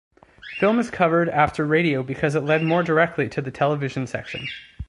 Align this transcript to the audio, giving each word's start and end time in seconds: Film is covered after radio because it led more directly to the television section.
Film 0.57 0.79
is 0.79 0.89
covered 0.89 1.29
after 1.29 1.63
radio 1.63 2.01
because 2.01 2.33
it 2.33 2.43
led 2.43 2.63
more 2.63 2.81
directly 2.81 3.29
to 3.29 3.39
the 3.39 3.51
television 3.51 4.07
section. 4.07 4.47